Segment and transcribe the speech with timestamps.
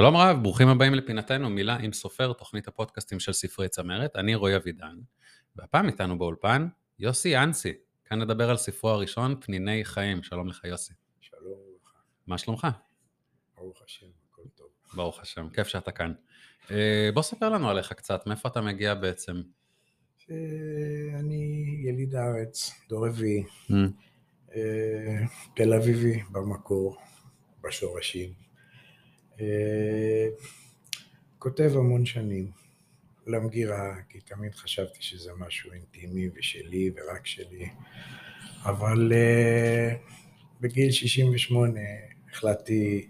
[0.00, 4.16] שלום רב, ברוכים הבאים לפינתנו מילה עם סופר, תוכנית הפודקאסטים של ספרי צמרת.
[4.16, 4.96] אני רועי אבידן,
[5.56, 7.72] והפעם איתנו באולפן יוסי אנסי.
[8.04, 10.22] כאן נדבר על ספרו הראשון, פניני חיים.
[10.22, 10.92] שלום לך יוסי.
[11.20, 11.98] שלום וברכה.
[12.26, 12.66] מה שלומך?
[13.56, 14.66] ברוך השם, הכל טוב.
[14.94, 16.12] ברוך השם, כיף שאתה כאן.
[16.70, 19.42] אה, בוא ספר לנו עליך קצת, מאיפה אתה מגיע בעצם?
[20.30, 20.36] אה,
[21.18, 23.44] אני יליד הארץ, דור רביעי,
[24.54, 26.96] אה, תל אביבי במקור,
[27.62, 28.49] בשורשים.
[29.40, 30.28] אה,
[31.38, 32.50] כותב המון שנים
[33.26, 37.68] למגירה, כי תמיד חשבתי שזה משהו אינטימי ושלי ורק שלי,
[38.62, 39.96] אבל אה,
[40.60, 41.80] בגיל 68
[42.30, 43.08] החלטתי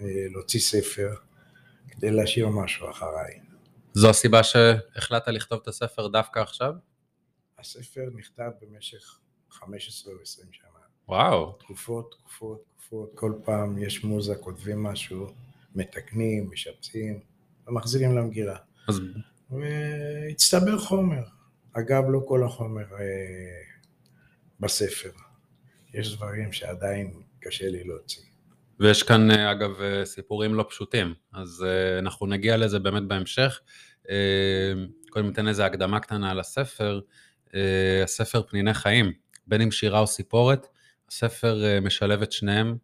[0.00, 1.14] אה, להוציא ספר
[1.88, 3.40] כדי להשאיר משהו אחריי.
[3.94, 6.74] זו הסיבה שהחלטת לכתוב את הספר דווקא עכשיו?
[7.58, 9.18] הספר נכתב במשך
[9.50, 10.68] 15 או 20 שנה.
[11.08, 15.26] וואו, תקופות, תקופות, תקופות, כל פעם יש מוזה, כותבים משהו,
[15.74, 17.20] מתקנים, משפצים,
[17.68, 18.56] ומחזירים למגירה.
[18.88, 19.00] אז
[19.50, 21.22] והצטבר חומר.
[21.72, 23.06] אגב, לא כל החומר אה,
[24.60, 25.10] בספר.
[25.94, 28.22] יש דברים שעדיין קשה לי להוציא.
[28.80, 33.60] ויש כאן אה, אגב אה, סיפורים לא פשוטים, אז אה, אנחנו נגיע לזה באמת בהמשך.
[34.10, 34.72] אה,
[35.10, 37.00] קודם ניתן איזה הקדמה קטנה על הספר.
[37.54, 39.12] אה, הספר פניני חיים,
[39.46, 40.66] בין אם שירה או סיפורת,
[41.08, 42.76] הספר אה, משלב את שניהם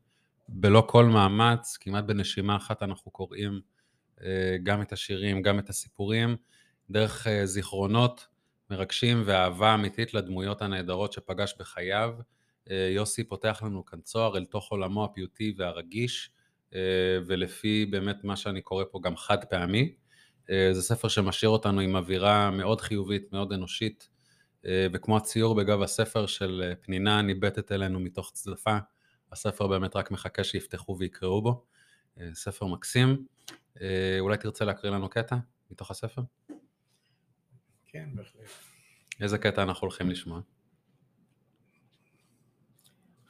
[0.53, 3.61] בלא כל מאמץ, כמעט בנשימה אחת אנחנו קוראים
[4.23, 6.37] אה, גם את השירים, גם את הסיפורים,
[6.91, 8.27] דרך אה, זיכרונות
[8.71, 12.15] מרגשים ואהבה אמיתית לדמויות הנהדרות שפגש בחייו.
[12.71, 16.31] אה, יוסי פותח לנו כאן צוהר אל תוך עולמו הפיוטי והרגיש,
[17.27, 19.95] ולפי באמת מה שאני קורא פה גם חד פעמי.
[20.73, 24.09] זה ספר שמשאיר אותנו עם אווירה מאוד חיובית, מאוד אנושית,
[24.65, 28.79] וכמו הציור בגב הספר של פנינה ניבטת אלינו מתוך צדפה,
[29.33, 31.65] הספר באמת רק מחכה שיפתחו ויקראו בו.
[32.21, 33.27] אה, ספר מקסים.
[33.81, 35.37] אה, אולי תרצה להקריא לנו קטע
[35.71, 36.23] מתוך הספר?
[37.87, 38.43] כן, בהחלט.
[39.21, 40.41] איזה קטע אנחנו הולכים לשמוע?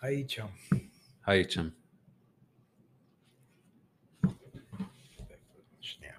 [0.00, 0.46] היית שם.
[1.26, 1.68] היית שם.
[5.80, 6.14] שנייה.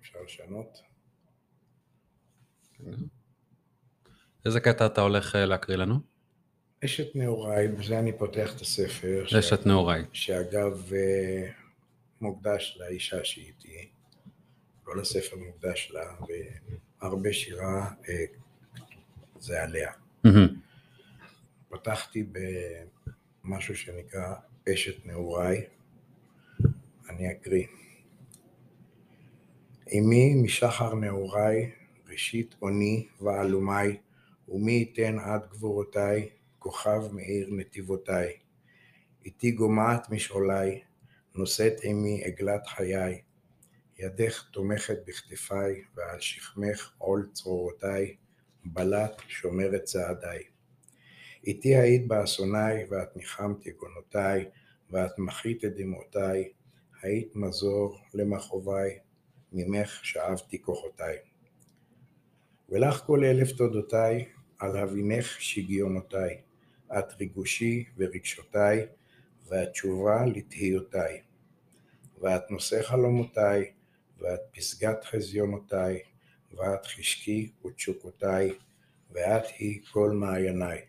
[0.00, 0.85] אפשר לשנות?
[4.46, 5.94] איזה קטע אתה הולך אה, להקריא לנו?
[6.84, 9.24] אשת נעוריי, בזה אני פותח את הספר.
[9.26, 10.04] ש- אשת נעוריי.
[10.12, 11.50] שאגב אה,
[12.20, 13.88] מוקדש לאישה שהיא איתי.
[14.84, 16.16] כל הספר מוקדש לה,
[17.00, 18.24] והרבה שירה אה,
[19.38, 19.92] זה עליה.
[21.68, 22.26] פתחתי
[23.44, 24.34] במשהו שנקרא
[24.72, 25.64] אשת נעוריי,
[27.10, 27.66] אני אקריא.
[29.92, 31.70] אמי משחר נעוריי,
[32.16, 33.96] ראשית אוני ועלומי,
[34.48, 36.28] ומי ייתן עד גבורותיי,
[36.58, 38.32] כוכב מאיר נתיבותיי.
[39.24, 40.80] איתי גומעת משעולי,
[41.34, 43.20] נושאת עמי עגלת חיי,
[43.98, 48.16] ידך תומכת בכתפיי, ועל שכמך עול צרורותיי,
[48.64, 50.42] בלט שומרת צעדיי.
[51.46, 54.44] איתי היית באסוני, ואת ניחמת יגונותיי,
[54.90, 56.52] ואת מחית את דמעותיי,
[57.02, 58.98] היית מזור למכאוביי,
[59.52, 61.16] ממך שאבתי כוחותיי.
[62.68, 64.24] ולך כל אלף תודותיי,
[64.58, 66.40] על הבינך שגיונותיי,
[66.98, 68.86] את ריגושי ורגשותיי,
[69.48, 71.20] והתשובה לתהיותיי.
[72.20, 73.72] ואת נושא חלומותיי,
[74.18, 76.00] ואת פסגת חזיונותיי,
[76.52, 78.52] ואת חשקי ותשוקותיי,
[79.12, 80.80] ואת היא כל מעייניי.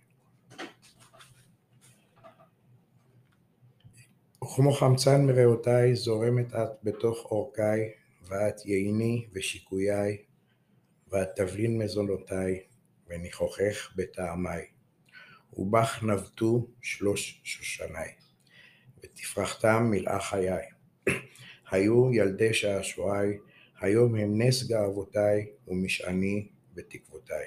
[4.44, 7.92] וכמו חמצן מריאותיי זורמת את בתוך עורקיי,
[8.28, 10.18] ואת ייני ושיקויי,
[11.12, 12.60] ואת תבלין מזונותיי,
[13.10, 14.66] וניחוחך בטעמיי.
[15.54, 18.12] ובך נבטו שלוש שושניי,
[19.04, 20.66] ותפרחתם מלאה חיי.
[21.72, 23.38] היו ילדי שעשועי,
[23.82, 27.46] היום הם נס גאוותיי, ומשעני ותקוותיי.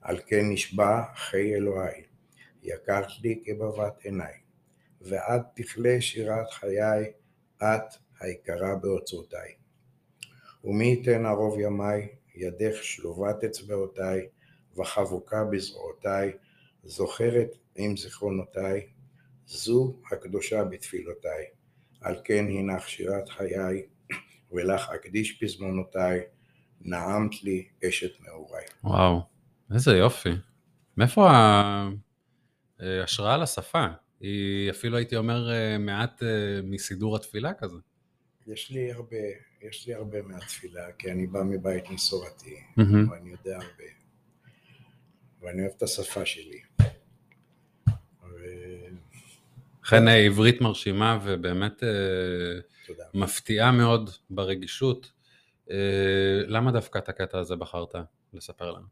[0.00, 2.02] על כן נשבע חי אלוהי,
[2.62, 4.34] יקרת לי כבבת עיניי.
[5.00, 7.04] ועד תכלה שירת חיי,
[7.62, 9.52] את היקרה באוצרותיי.
[10.64, 14.26] ומי ייתן ערוב ימיי, ידך שלובת אצבעותיי,
[14.76, 16.32] וחבוקה בזרועותיי,
[16.84, 18.86] זוכרת עם זיכרונותיי,
[19.46, 21.44] זו הקדושה בתפילותיי.
[22.00, 23.82] על כן הנך שירת חיי,
[24.52, 26.20] ולך אקדיש פזמונותיי,
[26.80, 28.64] נעמת לי אשת נעוריי.
[28.84, 29.20] וואו,
[29.74, 30.30] איזה יופי.
[30.96, 31.90] מאיפה ה-
[32.82, 33.86] אה, ההשראה לשפה?
[34.20, 36.28] היא אפילו הייתי אומר אה, מעט אה,
[36.62, 37.76] מסידור התפילה כזה.
[38.46, 39.16] יש לי הרבה,
[39.62, 43.10] יש לי הרבה מהתפילה, כי אני בא מבית מסורתי, מהמם.
[43.10, 43.84] ואני יודע הרבה.
[45.40, 46.60] ואני אוהב את השפה שלי.
[49.84, 51.88] אכן אה, עברית מרשימה ובאמת אה,
[52.86, 53.04] תודה.
[53.14, 55.12] מפתיעה מאוד ברגישות.
[55.70, 55.76] אה,
[56.46, 57.94] למה דווקא את הקטע הזה בחרת
[58.32, 58.86] לספר לנו?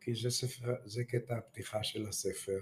[0.00, 2.58] כי זה ספר, זה קטע הפתיחה של הספר,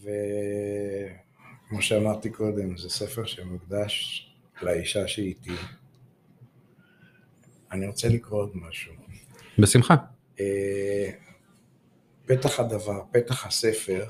[0.00, 4.28] וכמו שאמרתי קודם, זה ספר שמוקדש
[4.62, 5.50] לאישה שאיתי.
[7.72, 8.92] אני רוצה לקרוא עוד משהו.
[9.58, 9.94] בשמחה.
[10.40, 11.10] אה,
[12.26, 14.08] פתח הדבר, פתח הספר,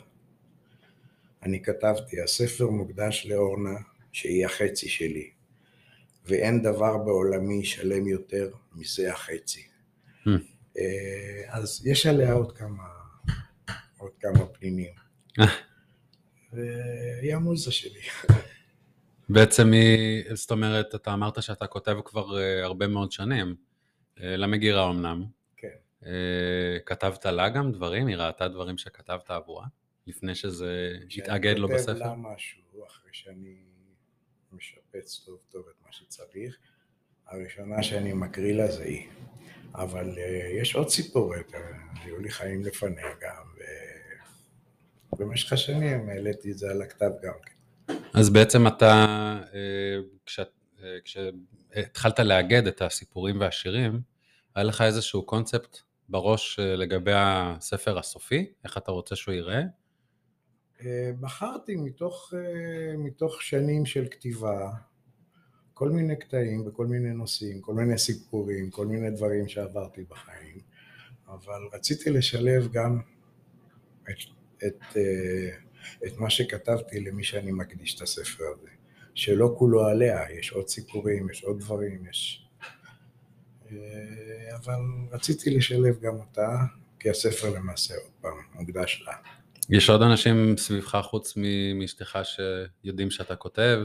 [1.43, 3.79] אני כתבתי, הספר מוקדש לאורנה,
[4.13, 5.31] שהיא החצי שלי,
[6.25, 9.67] ואין דבר בעולמי שלם יותר מזה החצי.
[10.25, 10.31] Hmm.
[10.79, 12.85] אה, אז יש עליה עוד כמה,
[13.99, 14.93] עוד כמה פנינים.
[16.53, 18.01] והיא המוזה שלי.
[19.33, 23.55] בעצם היא, זאת אומרת, אתה אמרת שאתה כותב כבר אה, הרבה מאוד שנים,
[24.21, 25.25] אה, למגירה אמנם.
[25.57, 25.69] כן.
[26.07, 28.07] אה, כתבת לה גם דברים?
[28.07, 29.67] היא ראתה דברים שכתבת עבורה?
[30.07, 31.93] לפני שזה התאגד לו בספר?
[31.93, 33.57] כותב לה משהו, אחרי שאני
[34.53, 36.59] משפץ טוב טוב את מה שצריך,
[37.27, 39.09] הראשונה שאני מקריא לה זה היא.
[39.75, 40.19] אבל
[40.61, 41.53] יש עוד סיפורת,
[42.05, 43.47] היו לי חיים לפניה גם,
[45.13, 47.53] ובמשך השנים העליתי את זה על הכתב גם כן.
[48.15, 49.07] אז בעצם אתה,
[49.55, 49.99] אה,
[50.83, 54.01] אה, כשהתחלת לאגד את הסיפורים והשירים,
[54.55, 55.79] היה לך איזשהו קונספט
[56.09, 58.53] בראש אה, לגבי הספר הסופי?
[58.65, 59.63] איך אתה רוצה שהוא ייראה?
[60.81, 62.35] אה, בחרתי מתוך,
[62.99, 64.71] מתוך שנים של כתיבה,
[65.75, 70.61] כל מיני קטעים וכל מיני נושאים, כל מיני סיפורים, כל מיני דברים שעברתי בחיים,
[71.29, 73.01] אבל רציתי לשלב גם
[74.11, 74.17] את,
[74.67, 74.97] את,
[76.07, 78.69] את מה שכתבתי למי שאני מקדיש את הספר הזה,
[79.15, 82.47] שלא כולו עליה, יש עוד סיפורים, יש עוד דברים, יש...
[83.71, 83.77] אה,
[84.57, 84.81] אבל
[85.13, 86.49] רציתי לשלב גם אותה,
[86.99, 89.13] כי הספר למעשה עוד פעם מוקדש לה.
[89.71, 91.35] יש עוד אנשים סביבך חוץ
[91.75, 93.81] מאשתך שיודעים שאתה כותב?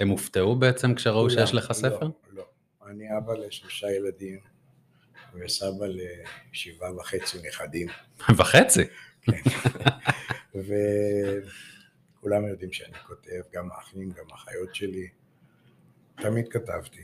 [0.00, 2.08] הם הופתעו בעצם כשראו שיש לך לא, ספר?
[2.32, 2.44] לא.
[2.86, 4.38] אני אבא לשלושה ילדים
[5.34, 7.88] וסבא לשבעה וחצי נכדים,
[8.38, 8.82] וחצי.
[10.54, 15.08] וכולם יודעים שאני כותב, גם האחים, גם האחיות שלי.
[16.16, 17.02] תמיד כתבתי.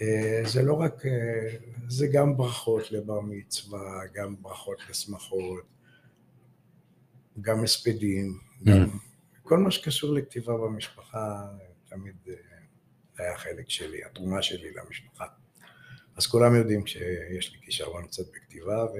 [0.00, 1.56] אה, זה לא רק, אה,
[1.88, 5.64] זה גם ברכות לבר מצווה, גם ברכות לשמחות,
[7.40, 8.88] גם הספדים, גם
[9.42, 11.48] כל מה שקשור לכתיבה במשפחה,
[11.88, 12.34] תמיד אה,
[13.18, 15.26] היה חלק שלי, התרומה שלי למשפחה.
[16.16, 18.96] אז כולם יודעים שיש לי כישרון קצת בכתיבה, ו...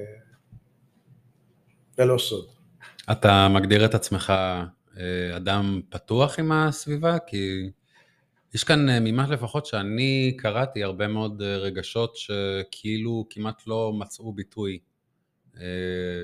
[1.96, 2.46] זה לא סוד.
[3.12, 4.32] אתה מגדיר את עצמך
[4.96, 7.18] אה, אדם פתוח עם הסביבה?
[7.26, 7.70] כי
[8.54, 14.32] יש כאן אה, ממה לפחות שאני קראתי הרבה מאוד אה, רגשות שכאילו כמעט לא מצאו
[14.32, 14.78] ביטוי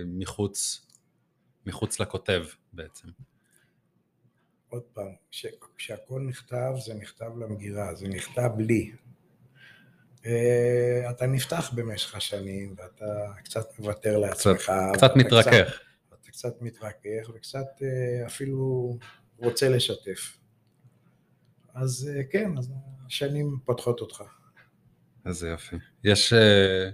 [0.06, 0.86] מחוץ,
[1.66, 3.08] מחוץ לכותב בעצם.
[4.68, 5.46] עוד פעם, כש,
[5.76, 8.92] כשהכל נכתב, זה נכתב למגירה, זה נכתב לי.
[10.26, 14.60] אה, אתה נפתח במשך השנים, ואתה קצת מוותר לעצמך.
[14.60, 15.80] קצת ואתה מתרכך.
[16.08, 18.98] אתה קצת מתרכך, וקצת אה, אפילו
[19.38, 20.38] רוצה לשתף.
[21.74, 22.72] אז אה, כן, אז
[23.06, 24.22] השנים פותחות אותך.
[25.26, 25.76] איזה יופי.
[26.04, 26.90] יש, אה,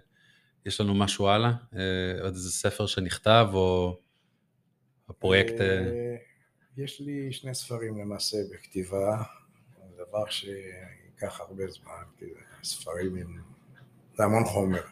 [0.66, 1.52] יש לנו משהו הלאה?
[1.76, 3.98] אה, עוד איזה ספר שנכתב, או
[5.08, 5.54] הפרויקט...
[6.76, 9.22] יש לי שני ספרים למעשה בכתיבה,
[9.96, 10.24] דבר
[11.18, 12.24] שייקח הרבה זמן, כי
[12.62, 13.42] ספרים עם...
[14.16, 14.82] זה המון חומר.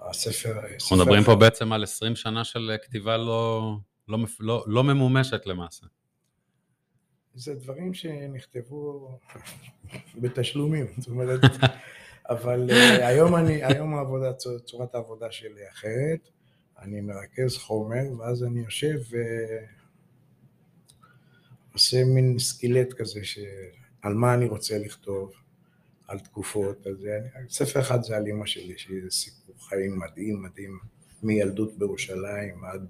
[0.00, 0.60] הספר...
[0.74, 3.72] אנחנו מדברים פה בעצם על 20 שנה של כתיבה לא,
[4.08, 5.86] לא, לא, לא ממומשת למעשה.
[7.34, 9.10] זה דברים שנכתבו
[10.20, 11.40] בתשלומים, זאת אומרת,
[12.30, 16.28] אבל אה, היום אני, היום העבודה, צור- צורת העבודה שלי אחרת,
[16.78, 18.98] אני מרכז חומר, ואז אני יושב
[21.72, 23.38] ועושה מין סקילט כזה, ש...
[24.02, 25.32] על מה אני רוצה לכתוב,
[26.08, 26.96] על תקופות, אז
[27.48, 30.78] ספר אחד זה על אימא שלי, שהיא סיפור חיים מדהים מדהים,
[31.22, 32.88] מילדות בירושלים עד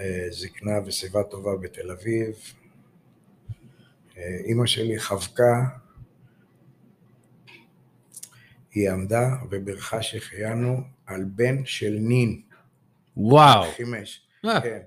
[0.00, 2.34] אה, זקנה ושיבה טובה בתל אביב,
[4.16, 5.64] אימא שלי חבקה,
[8.70, 12.42] היא עמדה ובירכה שהחיינו על בן של נין,
[13.16, 14.82] וואו, חימש, אה, כן.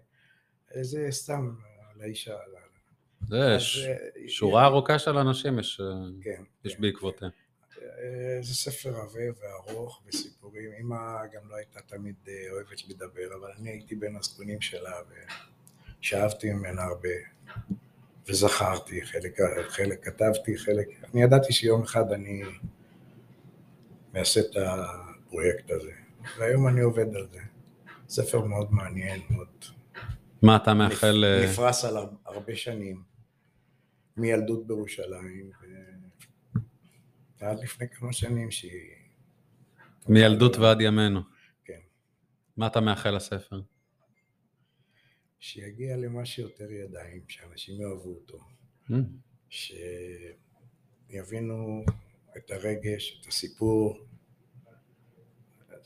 [0.81, 1.55] זה סתם
[1.93, 2.31] על האישה.
[2.31, 2.64] על ה-
[3.27, 3.95] זה אז, אה,
[4.27, 5.85] שורה ארוכה של אנשים יש, אה,
[6.21, 6.43] כן.
[6.65, 6.81] יש כן.
[6.81, 7.27] בעקבותיה.
[7.81, 10.71] אה, זה ספר עבה וארוך וסיפורים.
[10.77, 12.15] אימא גם לא הייתה תמיד
[12.51, 14.91] אוהבת לדבר, אבל אני הייתי בין הזקונים שלה
[16.01, 17.09] ושאבתי ממנה הרבה.
[18.29, 20.87] וזכרתי, חלק, חלק כתבתי, חלק...
[21.13, 22.41] אני ידעתי שיום אחד אני
[24.15, 25.91] אעשה את הפרויקט הזה,
[26.37, 27.39] והיום אני עובד על זה.
[28.09, 29.47] ספר מאוד מעניין, מאוד...
[30.41, 31.25] מה אתה מאחל...
[31.43, 33.14] נפרס על הר- הרבה שנים,
[34.17, 35.51] מילדות בירושלים,
[37.39, 38.91] ועד לפני כמה שנים שהיא...
[40.09, 41.21] מילדות ועד ימינו.
[41.65, 41.79] כן.
[42.57, 43.61] מה אתה מאחל לספר?
[45.39, 48.39] שיגיע למה שיותר ידיים, שאנשים יאהבו אותו,
[48.89, 48.93] Mm,
[51.09, 51.85] שיבינו
[52.37, 54.05] את הרגש, את הסיפור.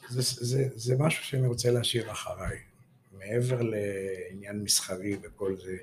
[0.09, 2.57] זה, זה, זה משהו שאני רוצה להשאיר אחריי.
[3.11, 5.77] מעבר לעניין מסחרי וכל זה,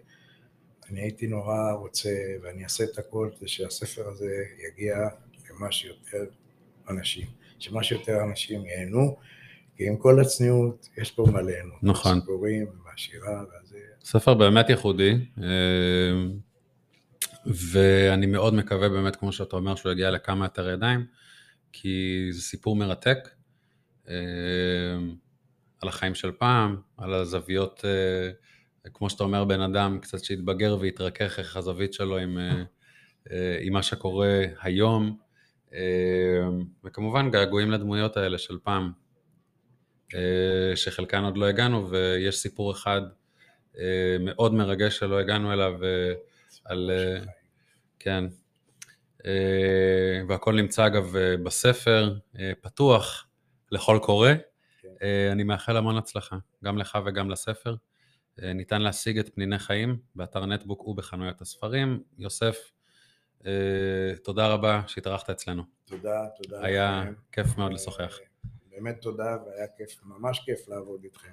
[0.90, 2.11] אני הייתי נורא רוצה,
[2.43, 4.97] ואני אעשה את הכל כדי שהספר הזה יגיע
[5.50, 6.25] למה שיותר
[6.88, 7.26] אנשים,
[7.59, 9.16] שמה שיותר אנשים ייהנו,
[9.76, 11.78] כי עם כל הצניעות, יש פה מלא ליהנות.
[11.83, 12.21] נכון.
[12.21, 13.78] סיפורים, והשירה, וזה...
[14.05, 15.14] ספר באמת ייחודי,
[17.47, 21.07] ואני מאוד מקווה באמת, כמו שאתה אומר, שהוא יגיע לכמה יותר ידיים,
[21.73, 23.28] כי זה סיפור מרתק,
[24.09, 24.14] אה,
[25.83, 28.31] על החיים של פעם, על הזוויות, אה,
[28.95, 32.62] כמו שאתה אומר, בן אדם קצת שהתבגר והתרכך, איך הזווית שלו עם, אה,
[33.31, 35.19] אה, עם מה שקורה היום,
[35.75, 35.81] אה,
[36.85, 38.93] וכמובן געגועים לדמויות האלה של פעם,
[40.75, 43.00] שחלקן עוד לא הגענו, ויש סיפור אחד
[44.21, 45.73] מאוד מרגש שלא הגענו אליו,
[46.64, 46.90] על...
[47.99, 48.25] כן.
[50.28, 52.14] והכל נמצא אגב בספר,
[52.61, 53.26] פתוח
[53.73, 54.31] לכל קורא.
[54.83, 54.88] כן.
[55.33, 57.75] אני מאחל המון הצלחה, גם לך וגם לספר.
[58.43, 62.02] אה, ניתן להשיג את פניני חיים באתר נטבוק ובחנויות הספרים.
[62.19, 62.73] יוסף,
[63.47, 63.52] אה,
[64.25, 65.62] תודה רבה שהתארחת אצלנו.
[65.85, 66.64] תודה, תודה.
[66.64, 67.14] היה לכם.
[67.33, 68.19] כיף מאוד לשוחח.
[68.21, 68.26] אה,
[68.71, 71.28] באמת תודה, והיה כיף, ממש כיף לעבוד איתכם.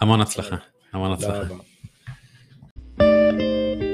[0.00, 0.56] המון הצלחה,
[0.92, 1.42] המון הצלחה.
[1.42, 1.54] תודה
[2.98, 3.91] רבה.